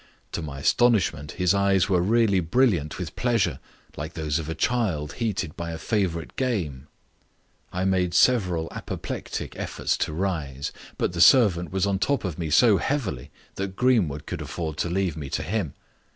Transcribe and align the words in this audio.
To 0.31 0.41
my 0.41 0.57
astonishment 0.57 1.33
his 1.33 1.53
eyes 1.53 1.87
were 1.87 2.01
really 2.01 2.39
brilliant 2.39 2.97
with 2.97 3.15
pleasure, 3.15 3.59
like 3.95 4.13
those 4.13 4.39
of 4.39 4.49
a 4.49 4.55
child 4.55 5.13
heated 5.21 5.55
by 5.55 5.69
a 5.69 5.77
favourite 5.77 6.35
game. 6.35 6.87
I 7.71 7.85
made 7.85 8.15
several 8.15 8.67
apoplectic 8.71 9.55
efforts 9.57 9.95
to 9.97 10.11
rise, 10.11 10.71
but 10.97 11.13
the 11.13 11.21
servant 11.21 11.71
was 11.71 11.85
on 11.85 11.99
top 11.99 12.25
of 12.25 12.39
me 12.39 12.49
so 12.49 12.77
heavily 12.77 13.29
that 13.57 13.75
Greenwood 13.75 14.25
could 14.25 14.41
afford 14.41 14.75
to 14.77 14.89
leave 14.89 15.15
me 15.15 15.29
to 15.29 15.43
him. 15.43 15.75